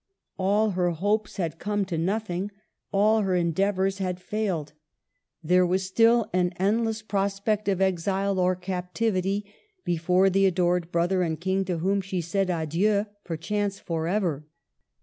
All 0.39 0.71
her 0.71 0.89
hopes 0.89 1.37
had 1.37 1.59
come 1.59 1.85
to 1.85 1.95
nothing, 1.95 2.49
all 2.91 3.21
her 3.21 3.35
endeavors 3.35 3.99
had 3.99 4.19
failed. 4.19 4.73
There 5.43 5.63
was 5.63 5.83
still 5.85 6.27
an 6.33 6.53
end 6.57 6.85
less 6.85 7.03
prospect 7.03 7.67
of 7.67 7.79
exile 7.81 8.39
or 8.39 8.55
captivity 8.55 9.45
before 9.85 10.31
the 10.31 10.47
adored 10.47 10.91
brother 10.91 11.21
and 11.21 11.39
king 11.39 11.65
to 11.65 11.77
whom 11.77 12.01
she 12.01 12.19
said 12.19 12.49
*' 12.49 12.49
Adieu!" 12.49 13.05
perchance 13.23 13.77
forever. 13.77 14.47